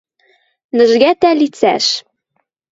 Нӹжгӓтӓ 0.75 1.31
лицӓш... 1.39 1.85